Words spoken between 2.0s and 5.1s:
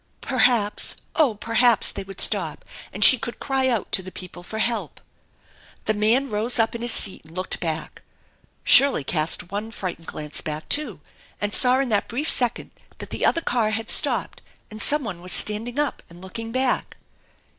would stop and she could cry out to the people for help.